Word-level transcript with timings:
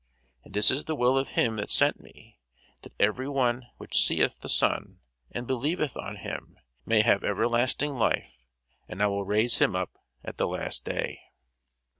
And 0.43 0.55
this 0.55 0.71
is 0.71 0.85
the 0.85 0.95
will 0.95 1.15
of 1.15 1.27
him 1.27 1.57
that 1.57 1.69
sent 1.69 1.99
me, 1.99 2.39
that 2.81 2.91
every 2.99 3.27
one 3.29 3.67
which 3.77 4.01
seeth 4.03 4.39
the 4.39 4.49
Son, 4.49 4.99
and 5.29 5.45
believeth 5.45 5.95
on 5.95 6.15
him, 6.15 6.57
may 6.87 7.01
have 7.03 7.23
everlasting 7.23 7.93
life: 7.93 8.33
and 8.87 9.03
I 9.03 9.05
will 9.05 9.25
raise 9.25 9.59
him 9.59 9.75
up 9.75 9.99
at 10.23 10.37
the 10.37 10.47
last 10.47 10.85
day. 10.85 11.21